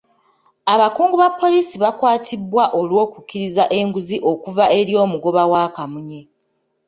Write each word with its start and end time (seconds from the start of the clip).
Abakungu 0.73 1.15
ba 1.21 1.29
poliisi 1.39 1.75
baakwatibwa 1.83 2.63
olw'okukkiriza 2.79 3.63
enguzi 3.79 4.17
okuva 4.31 4.65
eri 4.79 4.93
omugoba 5.03 5.41
wa 5.51 5.63
kamunye. 5.75 6.21